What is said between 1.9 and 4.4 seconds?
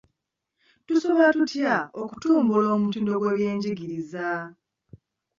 okutumbula omutindo gw'ebyenjigiriza?